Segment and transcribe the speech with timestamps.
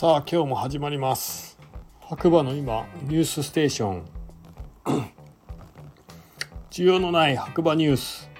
[0.00, 1.58] さあ今日も始まります。
[2.02, 4.04] 白馬の今ニュースステーション。
[6.70, 8.30] 需要のない白馬ニュース。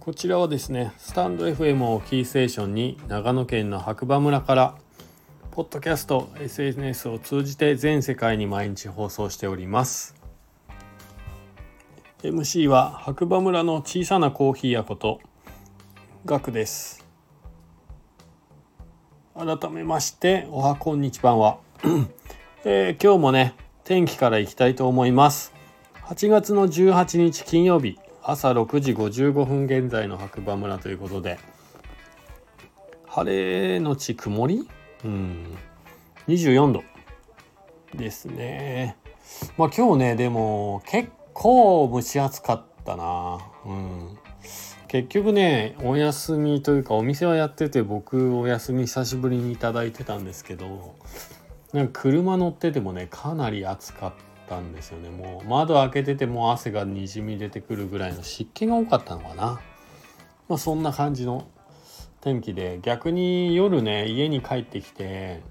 [0.00, 4.74] こちらはですねスタンド FM をキーステーションに長野県の白馬村から
[5.50, 10.14] ポッドキャスト SNS を通じて全世界に毎日放送しております。
[12.22, 15.20] MC は白馬村の小さなコーヒー屋こと
[16.24, 16.97] ガクです。
[19.38, 21.58] 改めましておはこんにちは、
[22.64, 25.52] えー、今日もね天気からいきたいと思います。
[26.06, 31.38] 8月の18日金曜日朝6時55分現在の白馬村ということで
[33.06, 34.68] 晴れのち曇り？
[35.04, 35.56] うん。
[36.26, 36.82] 24度。
[37.94, 38.96] ですね。
[39.56, 43.38] まあ今日ねでも結構蒸し暑かったな。
[43.64, 44.18] うん。
[44.88, 50.96] 結局ねお休みというかお店はやってて僕お休み久しぶりに頂いてたんですけど
[51.74, 54.12] なんか車乗っててもねかなり暑かっ
[54.48, 55.10] たんですよね。
[55.10, 59.60] もう窓開けてても汗がにじみ出てくるぐらいの湿気が多かったのかな。
[60.48, 61.46] まあそんな感じの
[62.22, 65.42] 天気で逆に夜ね家に帰ってきて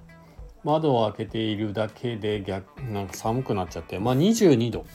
[0.63, 4.85] 窓を開けているだけで逆なんか寒くなっちゃってまあ22度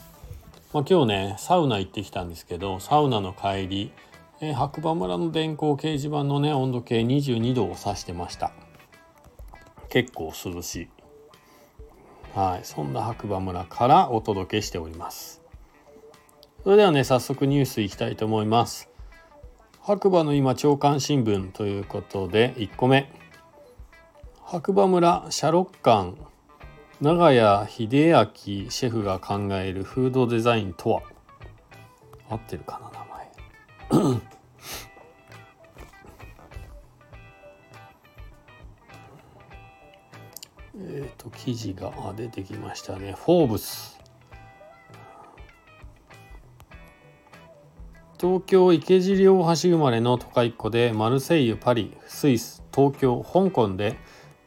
[0.72, 3.92] まあ、今日ねサウナ行ってきたんですけどサウナの帰り
[4.44, 8.50] えー、白馬村の電光掲示板のね温度計22度を指してました。
[9.88, 10.88] 結構涼しい。
[12.34, 12.64] はい。
[12.64, 15.42] そんな白馬村からお届けしております。
[16.64, 18.90] それではね早速ニュースいきたいと思います。
[19.80, 23.12] 白馬の今朝刊新聞ということで1個目。
[24.44, 26.16] 白馬村シャロッカン
[27.00, 31.02] 長屋秀明シェフが考えるフードデザインとは？
[32.28, 32.92] 合ってるかな
[33.92, 34.20] えっ、
[41.22, 43.98] と記事が出てきましたね「フォーブス」
[48.20, 53.96] 東京池尻大橋生まれの都会っ子でマルセイユパリスイス東京香港で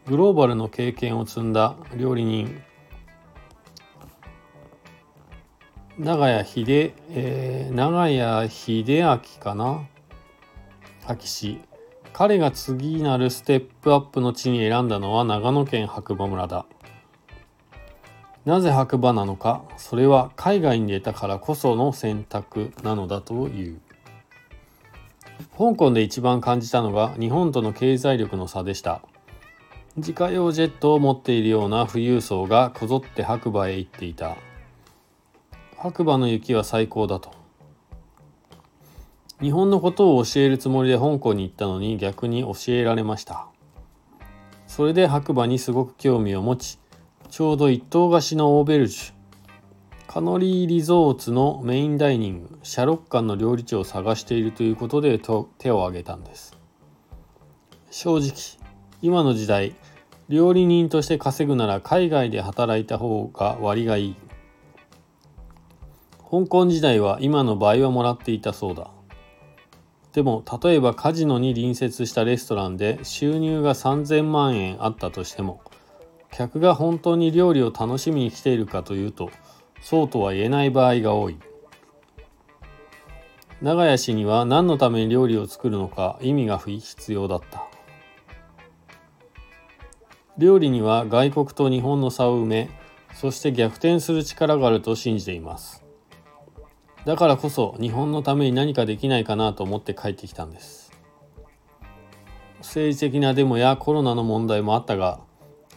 [0.06, 2.62] グローバルの経験を積んだ料理人。
[5.97, 9.88] 長屋秀、えー、長屋秀明かな？
[11.08, 11.59] 秋氏
[12.18, 16.66] 彼が次なるステップアップの地に選んだのは長野県白馬村だ。
[18.46, 23.81] なぜ白馬なのかそれは海外に出たからこその選択なのだという。
[25.58, 29.02] 香港で一番感じたのが日本との経済力の差でした。
[29.97, 34.38] 自家用ジェットを持っているような富裕層がこぞって白馬へ行っていた。
[35.76, 37.44] 白馬の雪は最高だと。
[39.41, 43.47] 日本のことを教えるつもりで香港に行ったのに逆に教えられました。
[44.66, 46.79] それで白馬にすごく興味を持ち
[47.29, 49.13] ちょうど一棟貸しのオーベルジュ
[50.07, 55.31] カノリーリゾーツのメインダイニングシャロッカンの料理長を探しているということで手
[55.72, 56.57] を挙げたんです。
[57.91, 58.31] 正直
[59.02, 59.75] 今の時代
[60.29, 64.16] 料理人として稼ぐなら海外で働いた方が割がいい。
[66.31, 68.94] 香港時代は今の倍はもらっていたそうだ。
[70.16, 75.62] でも例えばカジノに隣接したレストランで収入が3000万円あったとしても
[76.31, 79.30] 客が本当に料理を楽しみに来ているかというと
[79.81, 81.38] そうとは言えない場合が多い。
[83.62, 87.68] 長屋氏には何のために料理を作るのか意味が必要だった。
[90.38, 92.70] 料理には外国と日本の差を埋め
[93.14, 95.84] そして逆転する力があると信じています。
[97.05, 100.91] だからこそ日本のために何かできないかなと思って帰ってきたんです。
[102.59, 105.19] 政治的なデモやコロナの問題もあったが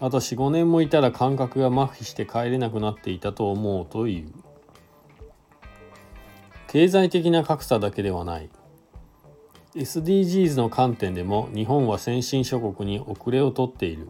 [0.00, 4.32] あと45年もいたら感覚が麻痺して帰れなくなっていたと思うという。
[6.66, 8.48] 経済的な格差だけではない。
[9.74, 14.08] SDGs の観点でも日本は先進諸国に遅れをとっている。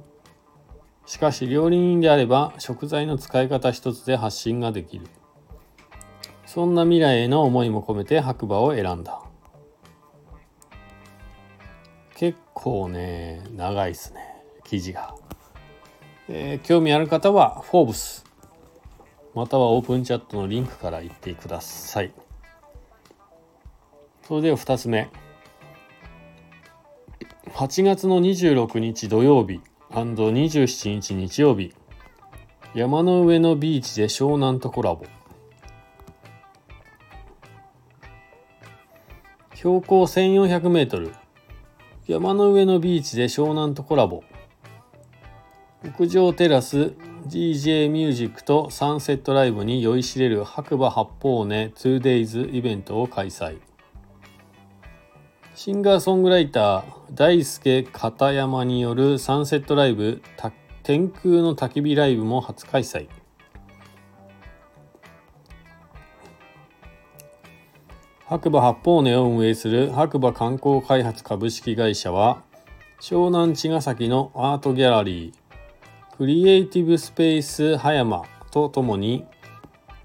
[1.07, 5.07] しかし料理人であれば食材の使い方一つで発信ができる。
[6.49, 9.21] そんな未来への思いも込めて白馬を選んだ。
[12.17, 14.21] 結構ね長いですね
[14.65, 15.15] 記事が、
[16.27, 18.25] えー、興味ある方はフォーブス。
[19.35, 22.15] またはオープンチャットのリンクから行ってください。
[24.23, 25.11] それでは2つ目。
[27.51, 29.61] 8月の26日土曜日
[29.91, 31.75] &27 日日曜日。
[32.75, 35.05] 山の上のビーチで湘南とコラボ。
[39.59, 41.13] 標高1400メートル。
[42.07, 44.23] 山の上のビーチで湘南とコラボ。
[45.83, 46.93] 屋上テラス
[47.27, 53.59] DJ ミュージックとサンセットライブに酔いしれる白馬八方根 2days イベントを開催。
[55.57, 60.23] シンガーソングライター大輔片山によるサンセットライブ
[60.85, 63.09] 天空の焚き火ライブも初開催。
[68.29, 72.43] 白馬八方根を運営する白馬観光開発株式会社は
[73.01, 79.25] 湘南茅ヶ崎のアートギャラリークリエイティブスペース葉山とともに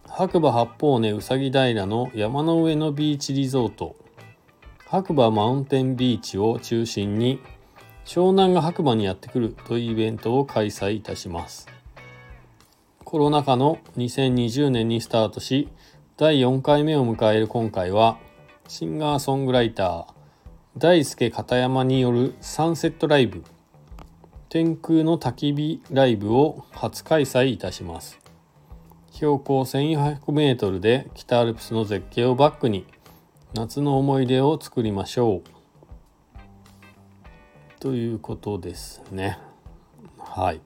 [0.08, 3.98] 白馬八方根うさぎ平の山の上のビーチリゾート
[4.88, 7.42] 白馬マウンテンビーチを中心に
[8.06, 11.68] 湘南が白馬にやってくるというイベントを開催いたします。
[13.14, 15.70] コロナ禍の2020年にスタートし
[16.16, 18.20] 第4回目を迎える今回は
[18.68, 20.06] シンガーソングライター
[20.78, 23.44] 大輔片山によるサンセットライブ
[24.48, 28.20] 天空の焚き火ライブを初開催いたします。
[29.12, 32.86] 標高1400メートルで北アルプスの絶景をバックに
[33.56, 35.42] 夏の思い出を作りましょう。
[37.80, 39.40] ということですね。
[40.20, 40.62] はい。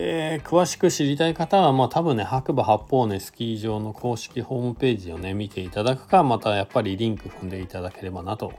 [0.00, 8.52] えー、詳しく知りたい方は、まあ多分ね、白馬八方根スキー場の公式ホームページをね、見ていただくか、またやっぱりリンク踏んでいただければなと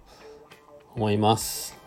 [0.97, 1.79] 思います。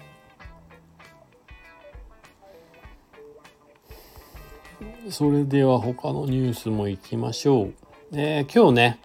[5.10, 7.74] それでは他のニュースも行きましょう。
[8.14, 9.00] えー、今日ね、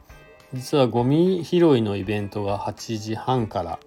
[0.54, 3.80] 実はゴミ拾いのイベントが8時半から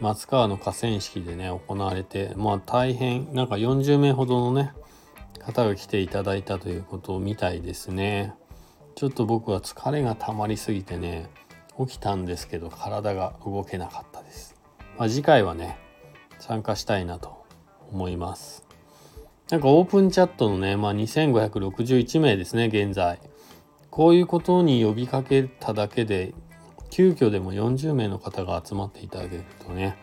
[0.00, 4.70] 松川の河川敷でね、行われて、まあ大変、なんか40名ほどのね、
[5.48, 8.34] 方が来ていただいたということみたいですね。
[8.96, 11.30] ちょっと僕は疲れが溜まりすぎてね、
[11.78, 14.54] 起きたんですけど体が動けなかったです。
[14.98, 15.78] まあ、次回はね、
[16.38, 17.46] 参加したいなと
[17.90, 18.66] 思います。
[19.48, 23.18] なんかオープンチャットのね、まあ、2561名ですね、現在。
[23.88, 26.34] こういうことに呼びかけただけで、
[26.90, 29.96] 急遽でも40名の方が集まっていただけるとね、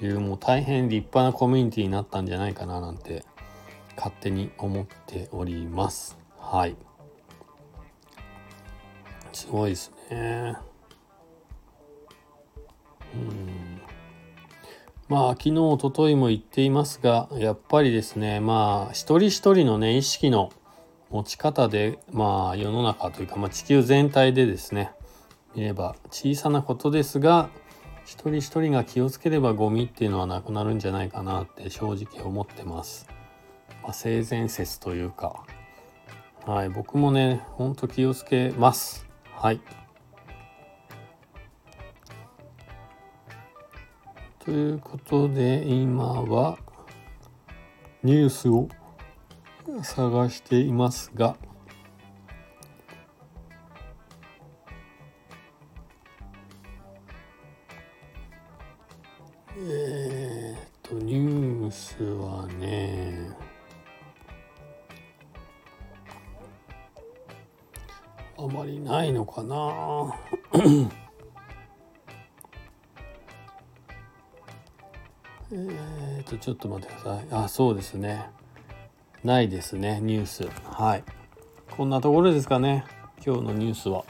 [0.00, 3.24] いうもう大変立派なコミュニティになったんじゃないかななんて
[3.98, 6.16] 勝手に思っております。
[6.38, 6.76] はい。
[9.32, 10.56] すごいですね。
[13.12, 13.80] うん。
[15.08, 20.52] まあ昨日おとといも言っていますがやっぱりですねまあ一人一人のね意識の
[21.08, 24.92] 持ち方でまあ世の中というか、まあ、地球全体でですね
[25.56, 27.48] 見れば小さなことですが
[28.04, 33.17] 一人一人が気をつければゴミっていうのはなくなるんじゃないかなって正直思ってます。
[33.88, 35.46] まあ、性善説というか、
[36.44, 39.08] はい、僕もね、ほんと気をつけます。
[39.32, 39.62] はい。
[44.40, 46.58] ということで、今は
[48.02, 48.68] ニュースを
[49.82, 51.34] 探していますが、
[59.56, 63.48] えー、っと、ニュースはね、
[68.40, 70.14] あまりないのかな。
[75.50, 77.26] えっとちょっと待ってください。
[77.32, 78.30] あそうですね。
[79.24, 80.48] ないですねニュース。
[80.62, 81.04] はい。
[81.76, 82.84] こんなところですかね。
[83.26, 84.04] 今日のニュースは。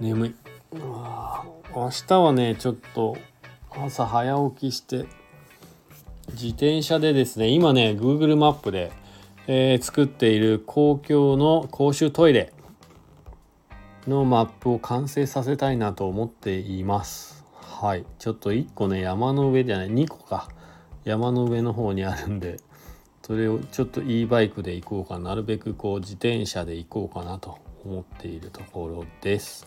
[0.00, 0.34] 眠い。
[0.72, 3.18] 明日はねちょっと
[3.70, 5.04] 朝早起きして
[6.30, 8.90] 自転車でですね今ね Google マップで
[9.46, 12.53] えー、作っている公共の公衆トイレ。
[14.06, 17.44] のマップを完成させたいなと思っています。
[17.54, 18.04] はい。
[18.18, 20.48] ちょっと1個ね、山の上じゃない、2個か。
[21.04, 22.58] 山の上の方にあるんで、
[23.22, 29.66] それをちょっと e バイクで行こうかなるべくこう自転車で行こうかなと思っているところです。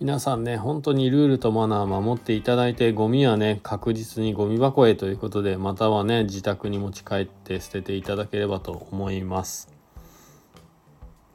[0.00, 9.72] 皆さんね、本当にルールとマナー守っていただいて、ゴミはね、確実にゴミ箱へということで、またはね、自宅に持ち帰って捨てていただければと思います。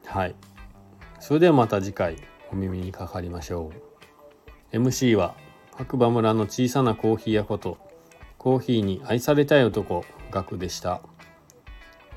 [0.06, 0.34] はい。
[1.26, 2.18] それではまた次回、
[2.52, 3.72] お耳にかかりましょ
[4.72, 4.76] う。
[4.76, 5.34] MC は、
[5.74, 7.78] 白馬村の小さなコーヒー屋こと、
[8.36, 11.00] コーヒーに愛されたい男、ガクでした。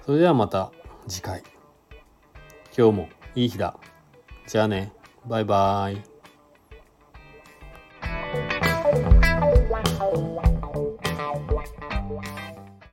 [0.06, 0.74] それではまた
[1.08, 1.42] 次回。
[2.78, 3.78] 今日もいい日だ。
[4.46, 4.92] じゃあね。
[5.26, 6.17] バイバーイ。